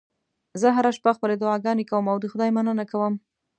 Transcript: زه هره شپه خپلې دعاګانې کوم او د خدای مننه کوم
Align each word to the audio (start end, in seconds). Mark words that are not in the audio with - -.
زه 0.61 0.67
هره 0.75 0.91
شپه 0.97 1.11
خپلې 1.17 1.35
دعاګانې 1.37 1.85
کوم 1.89 2.05
او 2.11 2.17
د 2.23 2.25
خدای 2.31 2.49
مننه 2.55 2.83
کوم 2.91 3.13